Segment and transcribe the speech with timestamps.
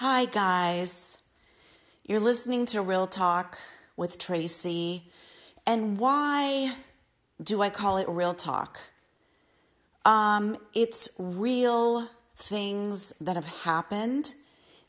[0.00, 1.22] Hi, guys.
[2.04, 3.56] You're listening to Real Talk
[3.96, 5.04] with Tracy.
[5.66, 6.74] And why
[7.42, 8.78] do I call it Real Talk?
[10.04, 14.34] Um, it's real things that have happened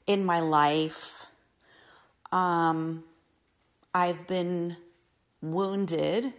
[0.08, 1.28] in my life.
[2.34, 3.06] Um,
[3.96, 4.76] I've been
[5.42, 6.34] wounded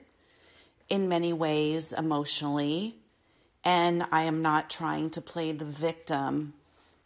[0.91, 2.97] in many ways emotionally,
[3.65, 6.53] and I am not trying to play the victim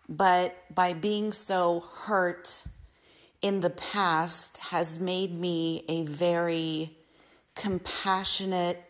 [0.09, 2.65] but by being so hurt
[3.41, 6.91] in the past has made me a very
[7.55, 8.83] compassionate,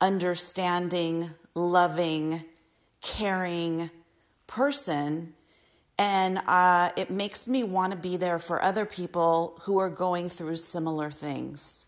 [0.00, 2.44] understanding, loving,
[3.00, 3.90] caring
[4.46, 5.34] person.
[5.98, 10.28] And uh, it makes me want to be there for other people who are going
[10.28, 11.86] through similar things.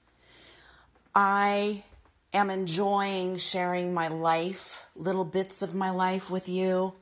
[1.14, 1.84] I
[2.32, 6.94] am enjoying sharing my life, little bits of my life with you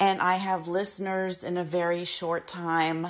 [0.00, 3.08] and I have listeners in a very short time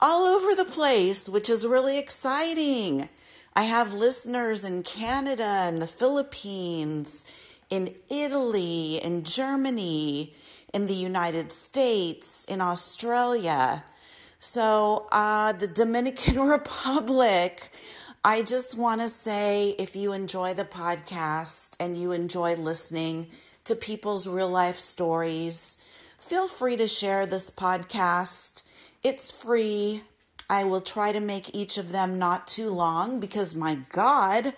[0.00, 3.08] all over the place, which is really exciting.
[3.54, 7.24] I have listeners in Canada and the Philippines,
[7.70, 10.34] in Italy, in Germany,
[10.72, 13.84] in the United States, in Australia.
[14.38, 17.70] So, uh, the Dominican Republic.
[18.24, 23.28] I just want to say if you enjoy the podcast and you enjoy listening
[23.64, 25.84] to people's real life stories,
[26.18, 28.68] feel free to share this podcast.
[29.02, 30.02] It's free.
[30.50, 34.52] I will try to make each of them not too long because, my God,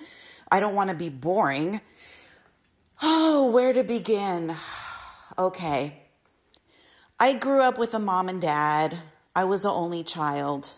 [0.50, 1.80] I don't want to be boring.
[3.02, 4.54] Oh, where to begin?
[5.38, 6.02] Okay.
[7.18, 8.98] I grew up with a mom and dad.
[9.34, 10.74] I was the only child.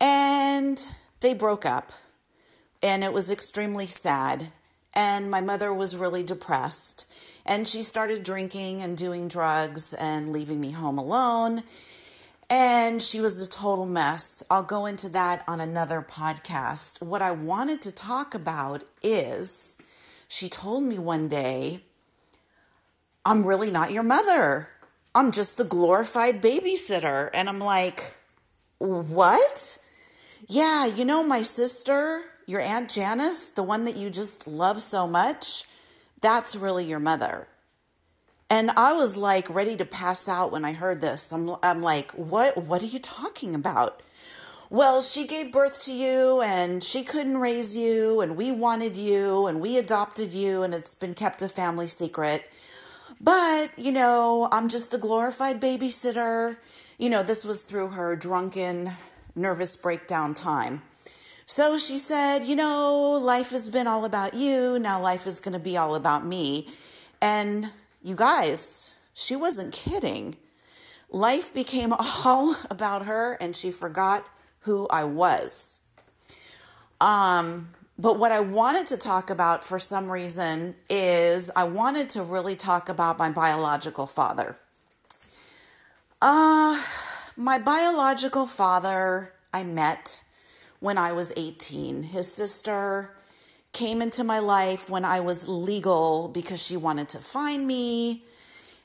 [0.00, 0.78] And
[1.20, 1.92] they broke up.
[2.82, 4.52] And it was extremely sad.
[4.94, 7.01] And my mother was really depressed.
[7.44, 11.62] And she started drinking and doing drugs and leaving me home alone.
[12.48, 14.42] And she was a total mess.
[14.50, 17.02] I'll go into that on another podcast.
[17.02, 19.80] What I wanted to talk about is
[20.28, 21.80] she told me one day,
[23.24, 24.68] I'm really not your mother.
[25.14, 27.30] I'm just a glorified babysitter.
[27.32, 28.16] And I'm like,
[28.78, 29.78] what?
[30.48, 35.06] Yeah, you know, my sister, your Aunt Janice, the one that you just love so
[35.06, 35.64] much,
[36.22, 37.48] that's really your mother.
[38.48, 41.32] And I was like ready to pass out when I heard this.
[41.32, 44.02] I'm, I'm like, what, what are you talking about?
[44.70, 49.46] Well, she gave birth to you and she couldn't raise you and we wanted you
[49.46, 52.50] and we adopted you and it's been kept a family secret.
[53.20, 56.56] But, you know, I'm just a glorified babysitter.
[56.98, 58.92] You know, this was through her drunken,
[59.34, 60.82] nervous breakdown time.
[61.52, 64.78] So she said, You know, life has been all about you.
[64.78, 66.66] Now life is going to be all about me.
[67.20, 67.70] And
[68.02, 70.36] you guys, she wasn't kidding.
[71.10, 71.92] Life became
[72.24, 74.24] all about her and she forgot
[74.60, 75.86] who I was.
[77.02, 77.68] Um,
[77.98, 82.56] but what I wanted to talk about for some reason is I wanted to really
[82.56, 84.56] talk about my biological father.
[86.22, 86.82] Uh,
[87.36, 90.21] my biological father I met
[90.82, 92.02] when I was 18.
[92.02, 93.14] His sister
[93.72, 98.24] came into my life when I was legal because she wanted to find me.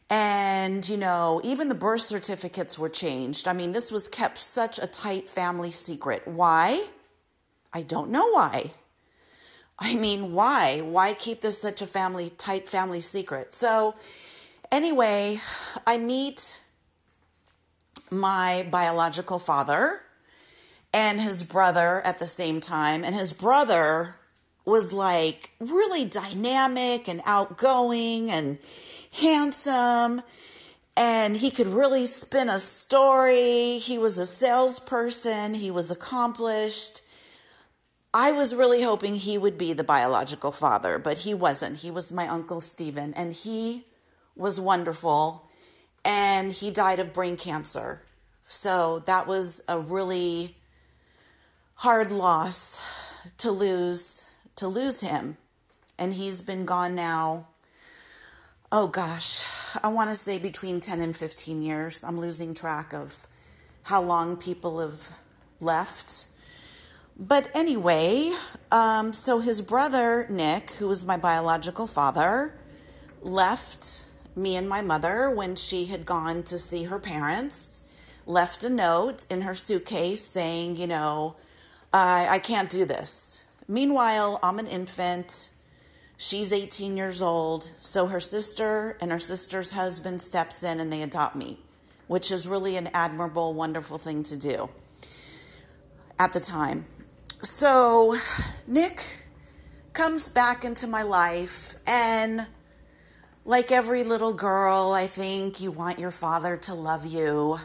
[0.08, 3.48] And, you know, even the birth certificates were changed.
[3.48, 6.22] I mean, this was kept such a tight family secret.
[6.26, 6.86] Why?
[7.74, 8.74] I don't know why.
[9.80, 10.82] I mean, why?
[10.82, 13.56] Why keep this such a family tight family secret?
[13.56, 13.96] So,
[14.72, 15.40] anyway,
[15.88, 16.62] I meet
[18.12, 20.02] my biological father
[20.94, 23.04] and his brother at the same time.
[23.04, 24.16] And his brother
[24.66, 28.58] was like really dynamic and outgoing and
[29.14, 30.22] handsome.
[30.96, 33.78] And he could really spin a story.
[33.78, 37.02] He was a salesperson, he was accomplished.
[38.14, 41.78] I was really hoping he would be the biological father, but he wasn't.
[41.78, 43.84] He was my uncle Stephen, and he
[44.36, 45.48] was wonderful.
[46.04, 48.02] And he died of brain cancer.
[48.48, 50.56] So that was a really
[51.78, 52.82] hard loss
[53.38, 55.38] to lose to lose him.
[56.00, 57.48] And he's been gone now
[58.70, 59.46] oh gosh
[59.82, 62.04] i want to say between 10 and 15 years.
[62.04, 63.28] I'm losing track of
[63.84, 65.20] how long people have
[65.60, 66.26] left.
[67.16, 68.32] But anyway
[68.72, 72.56] um, so his brother nick who was my biological father
[73.22, 74.04] left
[74.36, 77.92] me and my mother when she had gone to see her parents
[78.26, 81.36] left a note in her suitcase saying you know
[81.98, 83.46] I, I can't do this.
[83.68, 85.50] Meanwhile, I'm an infant.
[86.18, 87.72] She's 18 years old.
[87.80, 91.60] So her sister and her sister's husband steps in and they adopt me.
[92.08, 94.70] which is really an admirable, wonderful thing to do
[96.18, 96.86] at the time.
[97.42, 98.16] So,
[98.68, 99.04] Nick
[99.94, 102.48] comes back into my life, and
[103.46, 107.60] like every little girl, I think you want your father to love you.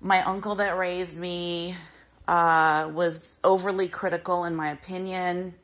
[0.00, 1.74] My uncle that raised me
[2.28, 5.54] uh, was overly critical, in my opinion.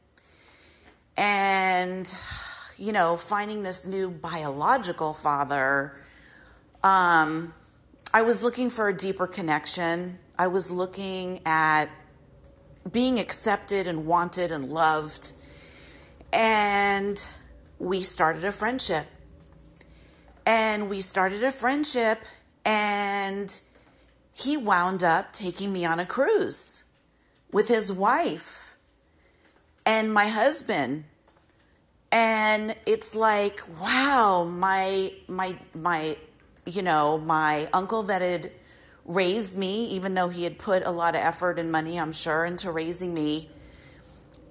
[1.17, 2.13] And,
[2.79, 5.93] you know, finding this new biological father,
[6.83, 7.53] um,
[8.13, 10.19] I was looking for a deeper connection.
[10.39, 11.85] I was looking at
[12.91, 15.33] being accepted and wanted and loved.
[16.33, 17.17] And
[17.79, 19.05] we started a friendship.
[20.47, 22.19] And we started a friendship,
[22.67, 23.49] and
[24.35, 26.85] he wound up taking me on a cruise
[27.53, 28.75] with his wife
[29.87, 31.05] and my husband.
[32.11, 36.17] And it's like, wow, my my my
[36.67, 38.51] you know, my uncle that had
[39.05, 42.45] raised me, even though he had put a lot of effort and money, I'm sure,
[42.45, 43.51] into raising me,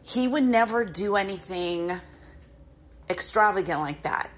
[0.05, 1.91] he would never do anything
[3.09, 4.29] extravagant like that.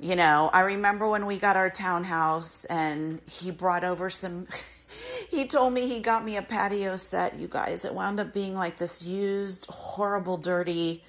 [0.00, 4.46] You know, I remember when we got our townhouse and he brought over some.
[5.30, 7.84] he told me he got me a patio set, you guys.
[7.84, 11.02] It wound up being like this used, horrible, dirty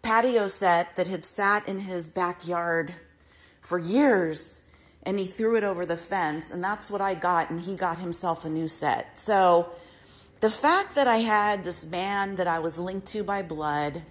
[0.00, 2.94] patio set that had sat in his backyard
[3.60, 4.66] for years.
[5.02, 7.50] And he threw it over the fence, and that's what I got.
[7.50, 9.18] And he got himself a new set.
[9.18, 9.70] So
[10.40, 14.02] the fact that I had this man that I was linked to by blood,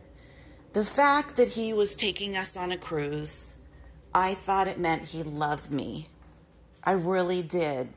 [0.74, 3.59] the fact that he was taking us on a cruise,
[4.14, 6.08] I thought it meant he loved me.
[6.84, 7.90] I really did.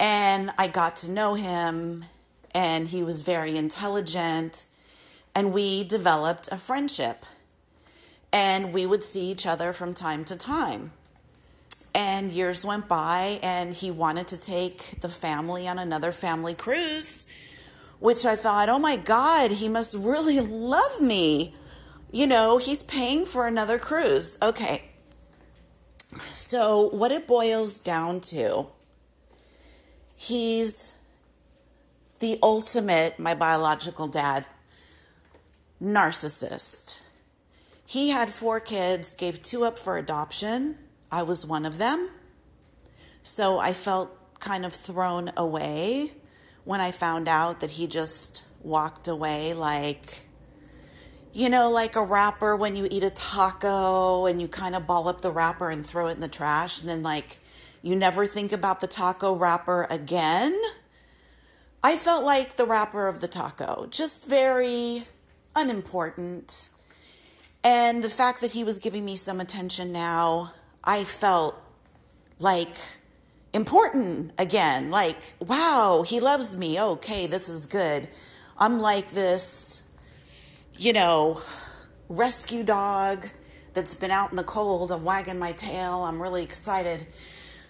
[0.00, 2.04] And I got to know him,
[2.52, 4.64] and he was very intelligent,
[5.34, 7.24] and we developed a friendship.
[8.32, 10.90] And we would see each other from time to time.
[11.94, 17.28] And years went by, and he wanted to take the family on another family cruise,
[18.00, 21.54] which I thought, oh my God, he must really love me.
[22.10, 24.36] You know, he's paying for another cruise.
[24.42, 24.83] Okay.
[26.34, 28.66] So, what it boils down to,
[30.16, 30.92] he's
[32.18, 34.44] the ultimate, my biological dad,
[35.80, 37.04] narcissist.
[37.86, 40.76] He had four kids, gave two up for adoption.
[41.12, 42.10] I was one of them.
[43.22, 44.10] So I felt
[44.40, 46.14] kind of thrown away
[46.64, 50.26] when I found out that he just walked away like
[51.34, 55.08] you know, like a wrapper when you eat a taco and you kind of ball
[55.08, 57.38] up the wrapper and throw it in the trash, and then like
[57.82, 60.56] you never think about the taco wrapper again.
[61.82, 65.02] I felt like the wrapper of the taco, just very
[65.56, 66.70] unimportant.
[67.64, 70.52] And the fact that he was giving me some attention now,
[70.84, 71.56] I felt
[72.38, 72.74] like
[73.52, 74.90] important again.
[74.90, 76.80] Like, wow, he loves me.
[76.80, 78.08] Okay, this is good.
[78.56, 79.83] I'm like this
[80.78, 81.38] you know,
[82.08, 83.26] rescue dog
[83.74, 84.92] that's been out in the cold.
[84.92, 86.04] I'm wagging my tail.
[86.04, 87.06] I'm really excited.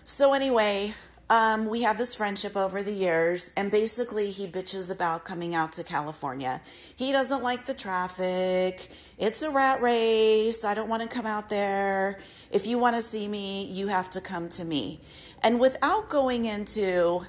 [0.05, 0.93] So, anyway,
[1.31, 5.73] um, we have this friendship over the years, and basically, he bitches about coming out
[5.73, 6.61] to California.
[6.97, 8.89] He doesn't like the traffic.
[9.19, 10.65] It's a rat race.
[10.65, 12.19] I don't want to come out there.
[12.51, 15.01] If you want to see me, you have to come to me.
[15.43, 17.23] And without going into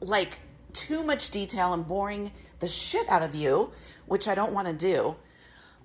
[0.00, 0.38] like
[0.72, 3.72] too much detail and boring the shit out of you,
[4.06, 5.16] which I don't want to do,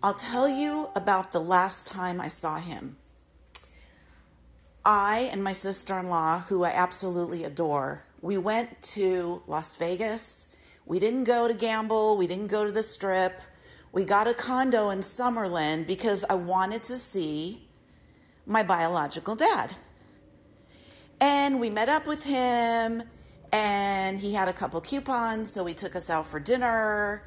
[0.01, 2.98] I'll tell you about the last time I saw him.
[4.86, 10.56] I and my sister in law, who I absolutely adore, we went to Las Vegas.
[10.86, 13.39] We didn't go to gamble, we didn't go to the strip.
[13.94, 17.68] We got a condo in Summerlin because I wanted to see
[18.46, 19.75] my biological dad.
[21.22, 23.03] And we met up with him,
[23.54, 27.24] and he had a couple coupons, so he took us out for dinner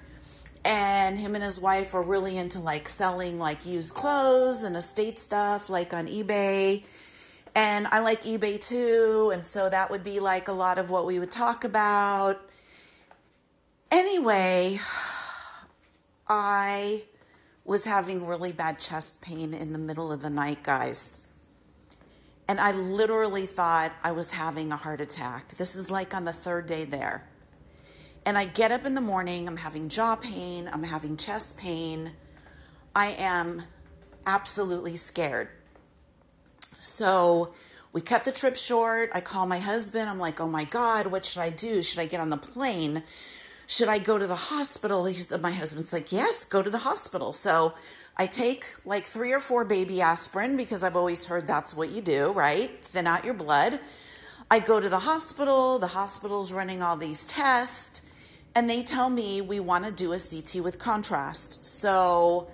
[0.66, 5.16] and him and his wife are really into like selling like used clothes and estate
[5.16, 6.85] stuff like on eBay.
[7.54, 11.06] And I like eBay too, and so that would be like a lot of what
[11.06, 12.37] we would talk about.
[13.90, 14.78] Anyway,
[16.28, 17.04] I
[17.64, 21.35] was having really bad chest pain in the middle of the night, guys.
[22.48, 25.54] And I literally thought I was having a heart attack.
[25.54, 27.24] This is like on the third day there.
[28.24, 32.12] And I get up in the morning, I'm having jaw pain, I'm having chest pain.
[32.94, 33.62] I am
[34.26, 35.48] absolutely scared.
[36.78, 37.52] So
[37.92, 39.10] we cut the trip short.
[39.14, 40.08] I call my husband.
[40.08, 41.82] I'm like, oh my God, what should I do?
[41.82, 43.02] Should I get on the plane?
[43.66, 45.06] Should I go to the hospital?
[45.06, 47.32] He's, my husband's like, yes, go to the hospital.
[47.32, 47.74] So
[48.16, 52.00] I take like three or four baby aspirin because I've always heard that's what you
[52.00, 52.70] do, right?
[52.82, 53.78] Thin out your blood.
[54.50, 58.08] I go to the hospital, the hospital's running all these tests,
[58.54, 61.66] and they tell me we want to do a CT with contrast.
[61.66, 62.49] So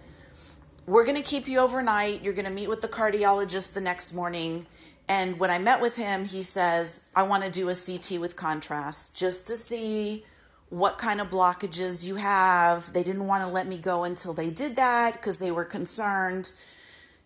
[0.87, 2.25] we're going to keep you overnight.
[2.25, 4.67] You're going to meet with the cardiologist the next morning.
[5.09, 8.35] And when I met with him, he says, I want to do a CT with
[8.35, 10.25] contrast just to see
[10.73, 12.95] what kind of blockages you have.
[12.95, 16.51] They didn't want to let me go until they did that because they were concerned,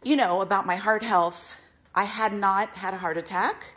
[0.03, 1.63] you know, about my heart health.
[1.95, 3.77] I had not had a heart attack,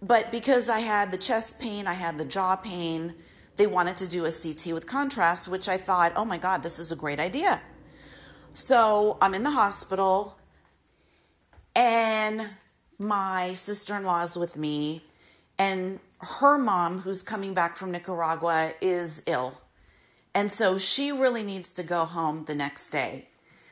[0.00, 3.12] but because I had the chest pain, I had the jaw pain,
[3.56, 6.78] they wanted to do a CT with contrast, which I thought, oh my God, this
[6.78, 7.60] is a great idea.
[8.54, 10.38] So I'm in the hospital
[11.76, 12.48] and
[12.98, 15.02] my sister in law is with me,
[15.58, 19.60] and her mom, who's coming back from Nicaragua, is ill.
[20.34, 23.28] And so she really needs to go home the next day.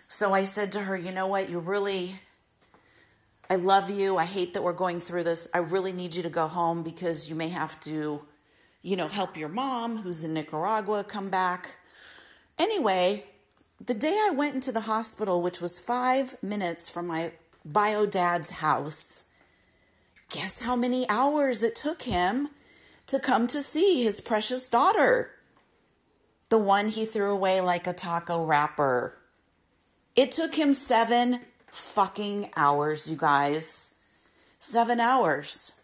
[0.08, 1.50] So I said to her, You know what?
[1.50, 2.16] You really,
[3.50, 4.16] I love you.
[4.16, 5.48] I hate that we're going through this.
[5.54, 8.22] I really need you to go home because you may have to,
[8.82, 11.76] you know, help your mom who's in Nicaragua come back.
[12.58, 13.24] Anyway,
[13.84, 17.32] the day I went into the hospital, which was five minutes from my
[17.64, 19.31] bio dad's house,
[20.32, 22.48] Guess how many hours it took him
[23.06, 25.32] to come to see his precious daughter?
[26.48, 29.18] The one he threw away like a taco wrapper.
[30.16, 33.96] It took him seven fucking hours, you guys.
[34.58, 35.78] Seven hours.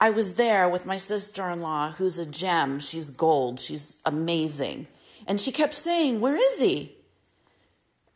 [0.00, 2.80] I was there with my sister in law, who's a gem.
[2.80, 3.60] She's gold.
[3.60, 4.86] She's amazing.
[5.26, 6.96] And she kept saying, Where is he?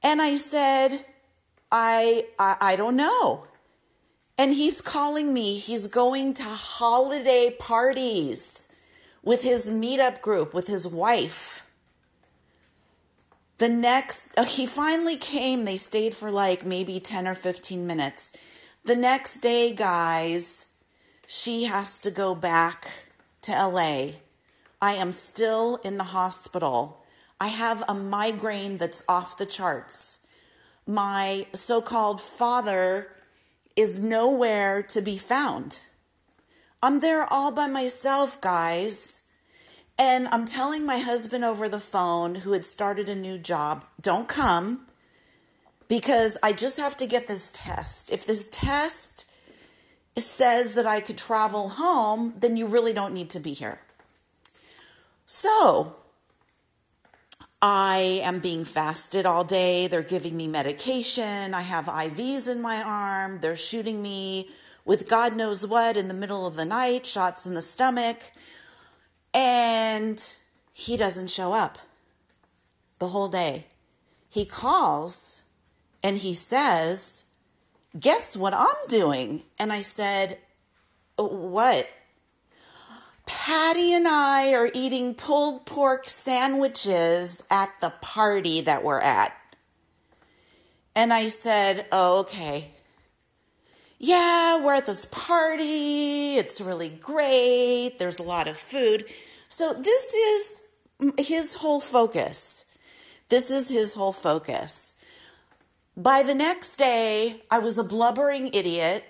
[0.02, 1.04] And I said,
[1.70, 3.46] I, I, I don't know.
[4.36, 5.58] And he's calling me.
[5.58, 8.74] He's going to holiday parties
[9.22, 11.66] with his meetup group, with his wife.
[13.58, 15.64] The next, uh, he finally came.
[15.64, 18.36] They stayed for like maybe 10 or 15 minutes.
[18.84, 20.74] The next day, guys,
[21.26, 23.06] she has to go back
[23.42, 24.08] to LA.
[24.82, 27.04] I am still in the hospital.
[27.40, 30.26] I have a migraine that's off the charts.
[30.86, 33.08] My so called father
[33.76, 35.80] is nowhere to be found.
[36.82, 39.28] I'm there all by myself, guys.
[39.98, 44.28] And I'm telling my husband over the phone, who had started a new job, don't
[44.28, 44.86] come
[45.88, 48.10] because I just have to get this test.
[48.10, 49.30] If this test
[50.16, 53.80] says that I could travel home, then you really don't need to be here.
[55.26, 55.96] So,
[57.66, 59.86] I am being fasted all day.
[59.86, 61.54] They're giving me medication.
[61.54, 63.40] I have IVs in my arm.
[63.40, 64.50] They're shooting me
[64.84, 68.18] with God knows what in the middle of the night, shots in the stomach.
[69.32, 70.22] And
[70.74, 71.78] he doesn't show up
[72.98, 73.64] the whole day.
[74.28, 75.44] He calls
[76.02, 77.30] and he says,
[77.98, 79.40] Guess what I'm doing?
[79.58, 80.36] And I said,
[81.16, 81.90] What?
[83.26, 89.32] Patty and I are eating pulled pork sandwiches at the party that we're at.
[90.94, 92.72] And I said, Oh, okay.
[93.98, 96.36] Yeah, we're at this party.
[96.36, 97.96] It's really great.
[97.98, 99.06] There's a lot of food.
[99.48, 102.76] So, this is his whole focus.
[103.30, 105.00] This is his whole focus.
[105.96, 109.04] By the next day, I was a blubbering idiot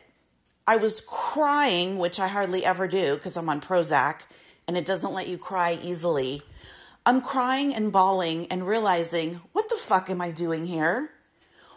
[0.66, 4.26] I was crying, which I hardly ever do because I'm on Prozac
[4.66, 6.40] and it doesn't let you cry easily.
[7.04, 11.10] I'm crying and bawling and realizing, what the fuck am I doing here?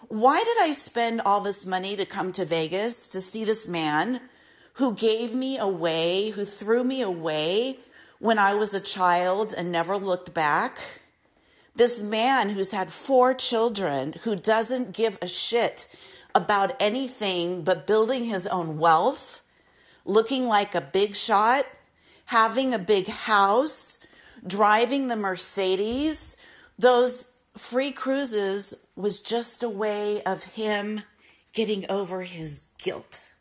[0.07, 4.21] Why did I spend all this money to come to Vegas to see this man
[4.75, 7.79] who gave me away, who threw me away
[8.19, 11.01] when I was a child and never looked back?
[11.75, 15.93] This man who's had four children, who doesn't give a shit
[16.37, 19.41] about anything but building his own wealth,
[20.05, 21.63] looking like a big shot,
[22.25, 24.05] having a big house,
[24.45, 26.37] driving the Mercedes.
[26.77, 31.01] Those free cruises was just a way of him
[31.53, 33.33] getting over his guilt.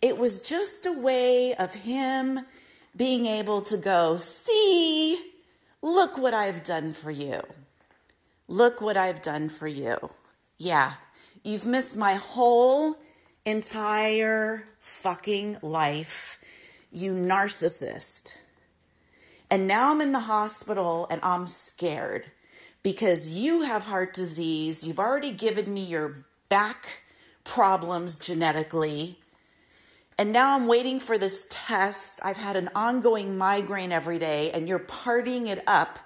[0.00, 2.40] It was just a way of him
[2.96, 5.32] being able to go, see,
[5.82, 7.42] look what I've done for you.
[8.48, 9.96] Look what I've done for you.
[10.56, 10.94] Yeah,
[11.46, 12.96] You've missed my whole
[13.44, 16.38] entire fucking life,
[16.90, 18.40] you narcissist.
[19.48, 22.24] And now I'm in the hospital and I'm scared
[22.82, 24.84] because you have heart disease.
[24.84, 27.04] You've already given me your back
[27.44, 29.20] problems genetically.
[30.18, 32.18] And now I'm waiting for this test.
[32.24, 36.00] I've had an ongoing migraine every day, and you're partying it up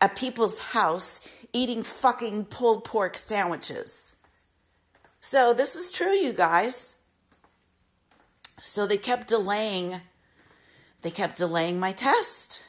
[0.00, 4.15] at people's house eating fucking pulled pork sandwiches.
[5.20, 7.04] So this is true, you guys.
[8.60, 10.00] So they kept delaying.
[11.02, 12.64] They kept delaying my test.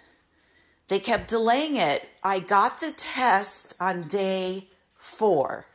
[0.87, 2.07] They kept delaying it.
[2.23, 5.65] I got the test on day four.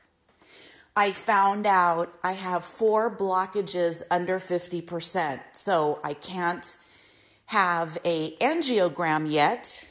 [0.96, 5.40] I found out I have four blockages under 50%.
[5.52, 6.76] So I can't
[7.46, 9.86] have a angiogram yet.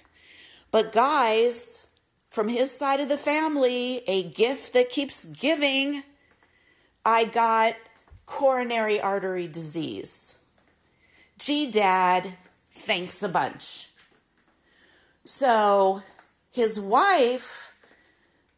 [0.71, 1.88] But guys,
[2.29, 6.03] from his side of the family, a gift that keeps giving,
[7.05, 7.74] I got
[8.25, 10.43] coronary artery disease.
[11.39, 12.38] Gee, Dad,
[12.72, 13.89] thanks a bunch.
[15.25, 16.03] So
[16.51, 17.74] his wife,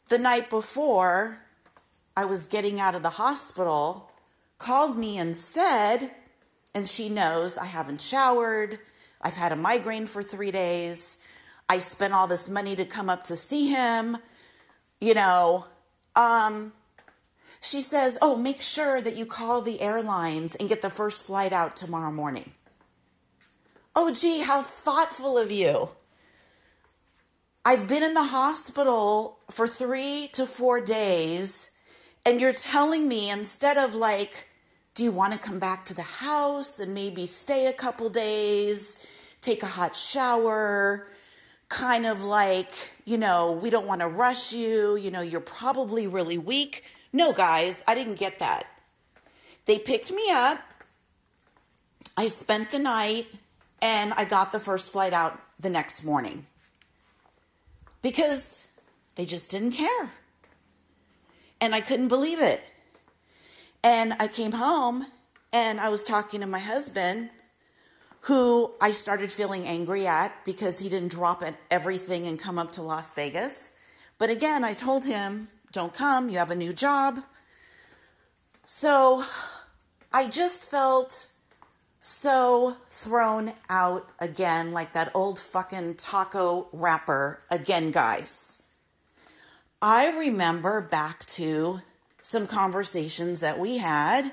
[0.10, 1.40] the night before
[2.18, 4.12] I was getting out of the hospital,
[4.58, 6.12] called me and said,
[6.76, 8.80] and she knows I haven't showered,
[9.22, 11.24] I've had a migraine for three days,
[11.70, 14.18] I spent all this money to come up to see him,
[15.00, 15.68] you know.
[16.16, 16.74] Um,
[17.64, 21.54] she says, Oh, make sure that you call the airlines and get the first flight
[21.54, 22.52] out tomorrow morning.
[23.96, 25.90] Oh, gee, how thoughtful of you.
[27.66, 31.78] I've been in the hospital for three to four days,
[32.26, 34.50] and you're telling me instead of like,
[34.96, 39.08] do you want to come back to the house and maybe stay a couple days,
[39.40, 41.08] take a hot shower,
[41.70, 46.06] kind of like, you know, we don't want to rush you, you know, you're probably
[46.08, 46.84] really weak.
[47.14, 48.64] No, guys, I didn't get that.
[49.68, 50.60] They picked me up.
[52.18, 53.28] I spent the night
[53.82, 56.48] and I got the first flight out the next morning
[58.02, 58.68] because
[59.16, 60.10] they just didn't care.
[61.62, 62.62] And I couldn't believe it.
[63.84, 65.06] And I came home
[65.52, 67.30] and I was talking to my husband,
[68.22, 72.82] who I started feeling angry at because he didn't drop everything and come up to
[72.82, 73.78] Las Vegas.
[74.18, 77.20] But again, I told him, don't come, you have a new job.
[78.66, 79.24] So
[80.14, 81.32] I just felt
[82.00, 88.64] so thrown out again, like that old fucking taco wrapper again, guys.
[89.82, 91.82] I remember back to
[92.22, 94.32] some conversations that we had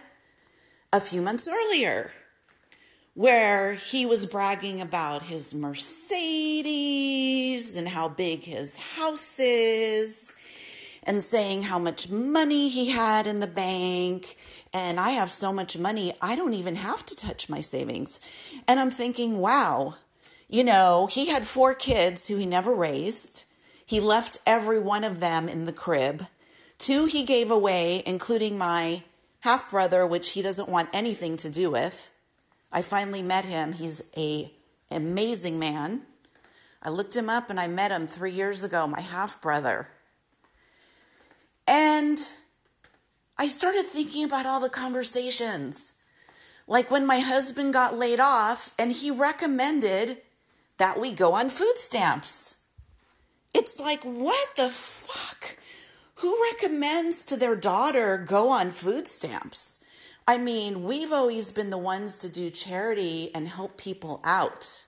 [0.93, 2.13] a few months earlier
[3.15, 6.67] where he was bragging about his Mercedes
[7.77, 10.35] and how big his house is
[11.11, 14.37] and saying how much money he had in the bank
[14.73, 18.21] and I have so much money, I don't even have to touch my savings.
[18.69, 19.97] And I'm thinking, wow,
[20.49, 23.47] you know, he had four kids who he never raised.
[23.85, 26.27] He left every one of them in the crib.
[26.79, 29.03] Two he gave away, including my
[29.41, 32.13] half brother, which he doesn't want anything to do with.
[32.71, 33.73] I finally met him.
[33.73, 34.53] He's a
[34.93, 36.03] amazing man.
[36.81, 39.89] I looked him up and I met him three years ago, my half brother.
[41.67, 42.19] And
[43.39, 46.03] I started thinking about all the conversations.
[46.67, 50.19] Like when my husband got laid off and he recommended
[50.79, 52.63] that we go on food stamps.
[53.53, 55.59] It's like, what the fuck?
[56.17, 59.85] Who recommends to their daughter go on food stamps?
[60.29, 64.85] I mean, we've always been the ones to do charity and help people out.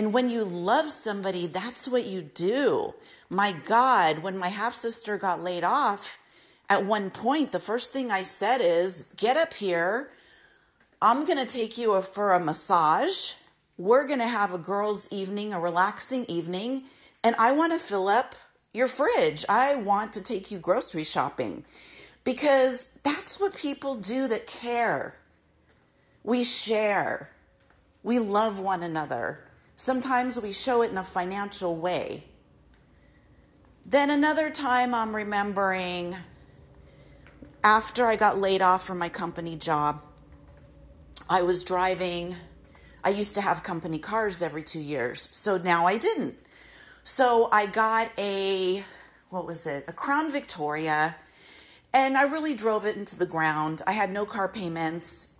[0.00, 2.94] And when you love somebody, that's what you do.
[3.28, 6.18] My God, when my half sister got laid off,
[6.70, 10.08] at one point, the first thing I said is, Get up here.
[11.02, 13.34] I'm going to take you for a massage.
[13.76, 16.84] We're going to have a girls' evening, a relaxing evening,
[17.22, 18.34] and I want to fill up
[18.72, 19.44] your fridge.
[19.50, 21.62] I want to take you grocery shopping
[22.24, 25.16] because that's what people do that care.
[26.24, 27.28] We share,
[28.02, 29.44] we love one another.
[29.80, 32.24] Sometimes we show it in a financial way.
[33.86, 36.16] Then another time, I'm remembering
[37.64, 40.02] after I got laid off from my company job,
[41.30, 42.36] I was driving.
[43.02, 46.34] I used to have company cars every two years, so now I didn't.
[47.02, 48.84] So I got a,
[49.30, 51.16] what was it, a Crown Victoria,
[51.94, 53.80] and I really drove it into the ground.
[53.86, 55.38] I had no car payments.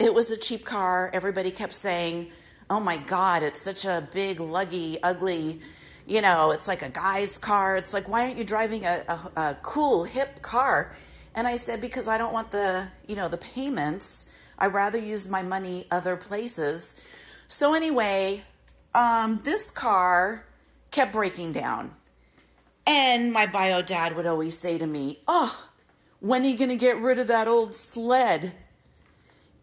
[0.00, 1.12] It was a cheap car.
[1.14, 2.32] Everybody kept saying,
[2.72, 5.60] oh my God, it's such a big, luggy, ugly,
[6.06, 7.76] you know, it's like a guy's car.
[7.76, 10.96] It's like, why aren't you driving a, a, a cool, hip car?
[11.34, 14.32] And I said, because I don't want the, you know, the payments.
[14.58, 16.98] I rather use my money other places.
[17.46, 18.42] So anyway,
[18.94, 20.46] um, this car
[20.90, 21.90] kept breaking down.
[22.86, 25.68] And my bio dad would always say to me, Oh,
[26.20, 28.54] when are you going to get rid of that old sled?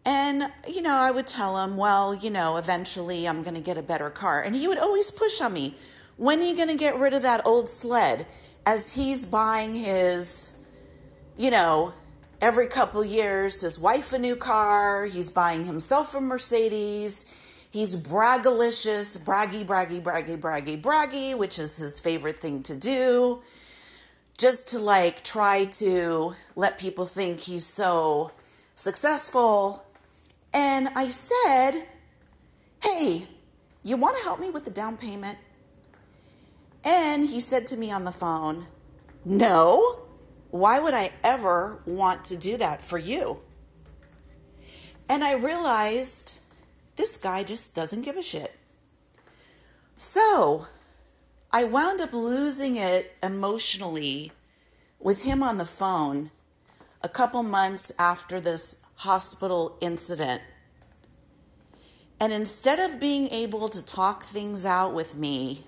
[0.04, 3.76] And, you know, I would tell him, Well, you know, eventually I'm going to get
[3.76, 4.42] a better car.
[4.42, 5.76] And he would always push on me,
[6.16, 8.26] When are you going to get rid of that old sled?
[8.66, 10.56] as he's buying his,
[11.36, 11.92] you know,
[12.40, 17.36] every couple years, his wife a new car, he's buying himself a Mercedes.
[17.70, 23.42] He's braggalicious, braggy, braggy, braggy, braggy, braggy, which is his favorite thing to do.
[24.36, 28.32] Just to like try to let people think he's so
[28.74, 29.84] successful.
[30.80, 31.72] And I said,
[32.82, 33.26] Hey,
[33.84, 35.36] you want to help me with the down payment?
[36.82, 38.64] And he said to me on the phone,
[39.22, 40.06] No,
[40.48, 43.40] why would I ever want to do that for you?
[45.06, 46.40] And I realized
[46.96, 48.56] this guy just doesn't give a shit.
[49.98, 50.66] So
[51.52, 54.32] I wound up losing it emotionally
[54.98, 56.30] with him on the phone
[57.02, 60.40] a couple months after this hospital incident.
[62.20, 65.64] And instead of being able to talk things out with me,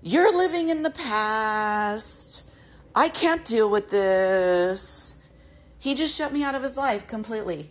[0.00, 2.48] you're living in the past.
[2.94, 5.18] I can't deal with this.
[5.80, 7.70] He just shut me out of his life completely.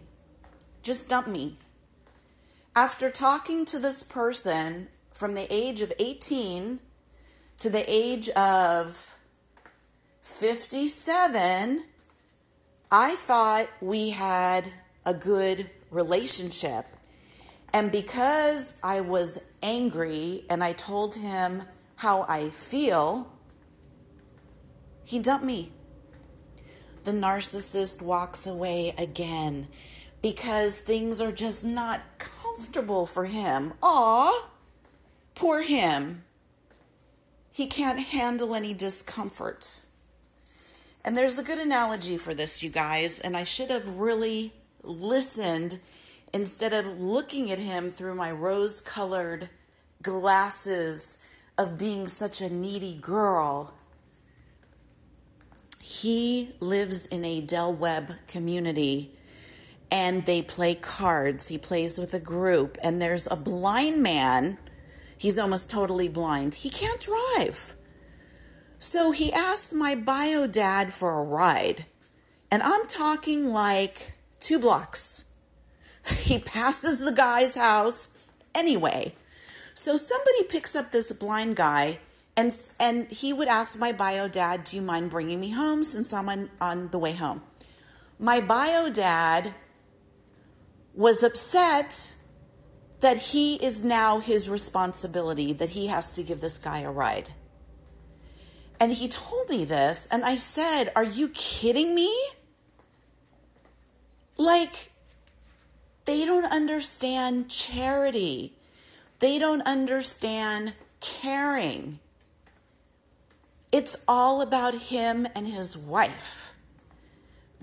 [0.84, 1.56] Just dumped me.
[2.76, 6.80] After talking to this person from the age of 18
[7.60, 9.18] to the age of
[10.22, 11.84] 57,
[12.92, 14.66] I thought we had
[15.06, 16.86] a good relationship.
[17.74, 21.64] And because I was angry and I told him
[21.98, 23.32] how I feel,
[25.06, 25.72] he dumped me.
[27.04, 29.68] The narcissist walks away again
[30.22, 33.74] because things are just not comfortable for him.
[33.82, 34.50] Aw,
[35.34, 36.24] poor him.
[37.54, 39.82] He can't handle any discomfort.
[41.04, 44.54] And there's a good analogy for this, you guys, and I should have really
[44.84, 45.80] listened
[46.34, 49.50] instead of looking at him through my rose colored
[50.02, 51.24] glasses
[51.58, 53.74] of being such a needy girl.
[55.82, 59.12] He lives in a Del Webb community
[59.92, 61.50] and they play cards.
[61.50, 64.58] He plays with a group, and there's a blind man.
[65.18, 66.56] He's almost totally blind.
[66.56, 67.76] He can't drive.
[68.80, 71.86] So he asks my bio dad for a ride.
[72.50, 75.11] And I'm talking like two blocks.
[76.18, 79.14] He passes the guy's house anyway.
[79.74, 82.00] So somebody picks up this blind guy
[82.38, 86.14] and and he would ask my bio dad, "Do you mind bringing me home since
[86.14, 87.44] I'm on, on the way home?"
[88.20, 89.54] My bio dad
[90.94, 92.14] was upset
[93.00, 97.34] that he is now his responsibility that he has to give this guy a ride.
[98.80, 102.12] And he told me this and I said, "Are you kidding me?"
[104.38, 104.91] Like
[106.06, 108.54] they don't understand charity.
[109.20, 112.00] They don't understand caring.
[113.72, 116.56] It's all about him and his wife.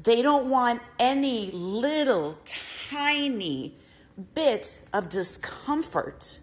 [0.03, 3.74] They don't want any little tiny
[4.35, 6.40] bit of discomfort.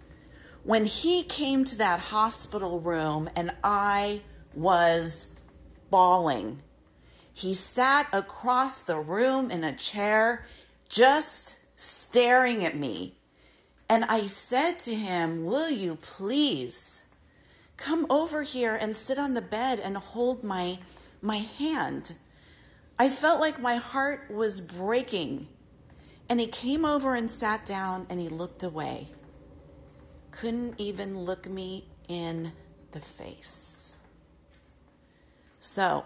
[0.64, 4.22] When he came to that hospital room and I
[4.54, 5.40] was
[5.90, 6.62] bawling,
[7.34, 10.48] he sat across the room in a chair,
[10.90, 11.55] just
[12.15, 13.12] staring at me
[13.89, 17.10] and I said to him, Will you please
[17.75, 20.75] come over here and sit on the bed and hold my,
[21.21, 22.13] my hand?
[22.97, 25.49] I felt like my heart was breaking.
[26.30, 29.10] And he came over and sat down and he looked away.
[30.32, 32.54] Couldn't even look me in
[32.93, 33.93] the face.
[35.60, 36.06] So,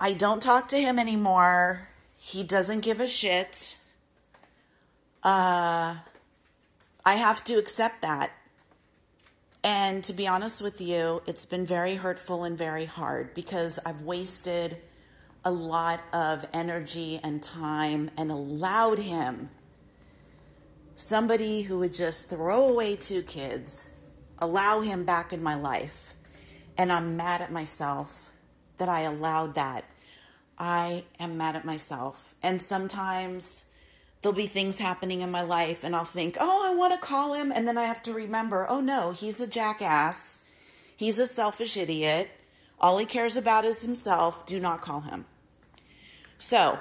[0.00, 1.88] I don't talk to him anymore.
[2.28, 3.78] He doesn't give a shit
[5.22, 5.96] uh,
[7.04, 8.30] I have to accept that.
[9.64, 14.02] And to be honest with you, it's been very hurtful and very hard because I've
[14.02, 14.76] wasted
[15.44, 19.50] a lot of energy and time and allowed him,
[20.94, 23.90] somebody who would just throw away two kids,
[24.38, 26.14] allow him back in my life.
[26.76, 28.30] And I'm mad at myself
[28.78, 29.84] that I allowed that.
[30.58, 32.34] I am mad at myself.
[32.42, 33.70] And sometimes
[34.22, 37.34] there'll be things happening in my life and I'll think, oh, I want to call
[37.34, 37.52] him.
[37.54, 40.50] And then I have to remember, oh no, he's a jackass.
[40.96, 42.30] He's a selfish idiot.
[42.80, 44.46] All he cares about is himself.
[44.46, 45.26] Do not call him.
[46.38, 46.78] So,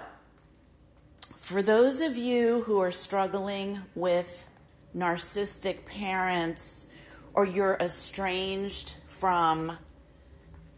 [1.36, 4.48] for those of you who are struggling with
[4.96, 6.94] narcissistic parents
[7.34, 9.78] or you're estranged from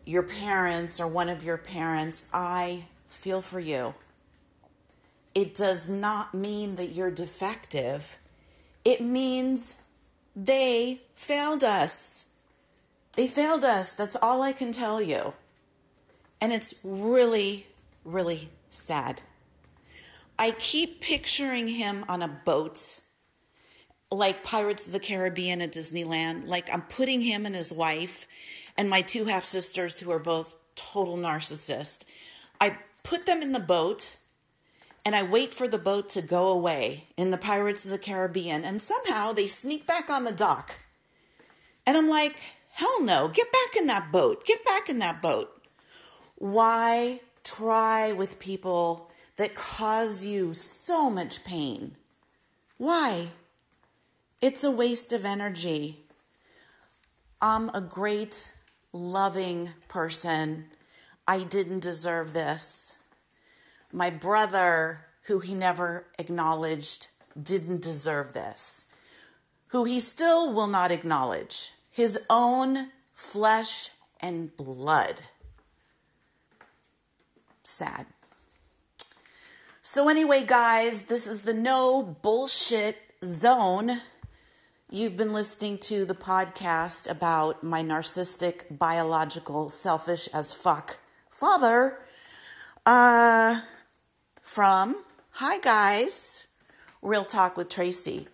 [0.10, 3.94] your parents or one of your parents, I feel for you
[5.36, 8.20] it does not mean that you're defective.
[8.84, 9.88] It means
[10.36, 12.32] they failed us.
[13.16, 13.94] They failed us.
[13.94, 15.34] That's all I can tell you.
[16.42, 17.68] And it's really,
[18.04, 19.22] really sad.
[20.38, 23.00] I keep picturing him on a boat,
[24.12, 26.48] like Pirates of the Caribbean at Disneyland.
[26.48, 28.28] Like I'm putting him and his wife
[28.78, 32.06] and my two half sisters, who are both total narcissists.
[32.62, 34.18] I put them in the boat
[35.06, 38.64] and I wait for the boat to go away in the Pirates of the Caribbean,
[38.64, 40.80] and somehow they sneak back on the dock.
[41.88, 42.36] And I'm like,
[42.74, 45.50] hell no, get back in that boat, get back in that boat.
[46.36, 51.96] Why try with people that cause you so much pain?
[52.78, 53.30] Why?
[54.42, 56.02] It's a waste of energy.
[57.42, 58.54] I'm a great,
[58.92, 60.66] loving person.
[61.28, 63.04] I didn't deserve this.
[63.92, 67.08] My brother, who he never acknowledged,
[67.42, 68.94] didn't deserve this.
[69.68, 71.72] Who he still will not acknowledge.
[71.92, 73.90] His own flesh
[74.22, 75.16] and blood
[77.70, 78.06] sad.
[79.82, 84.02] So, anyway, guys, this is the no bullshit zone.
[84.92, 90.98] You've been listening to the podcast about my narcissistic, biological, selfish as fuck
[91.30, 92.00] father.
[92.86, 93.62] Uh,
[94.42, 96.48] from Hi Guys,
[97.02, 98.28] Real Talk with Tracy.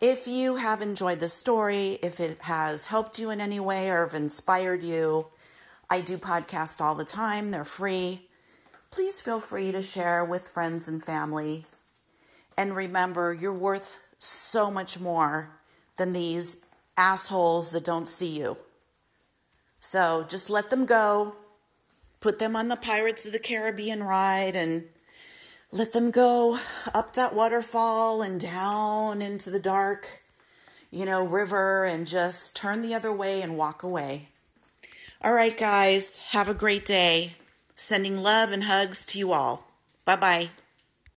[0.00, 4.04] If you have enjoyed the story, if it has helped you in any way or
[4.04, 5.28] have inspired you,
[5.88, 7.52] I do podcasts all the time.
[7.52, 8.28] They're free
[8.94, 11.64] please feel free to share with friends and family.
[12.56, 15.50] And remember, you're worth so much more
[15.98, 18.56] than these assholes that don't see you.
[19.80, 21.36] So just let them go,
[22.20, 24.84] put them on the Pirates of the Caribbean ride, and
[25.70, 26.58] let them go
[26.94, 30.22] up that waterfall and down into the dark,
[30.90, 34.28] you know, river, and just turn the other way and walk away.
[35.22, 37.34] All right, guys, have a great day.
[37.74, 39.68] Sending love and hugs to you all.
[40.04, 40.63] Bye bye.